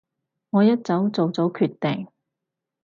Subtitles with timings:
[0.49, 2.07] 我一早做咗決定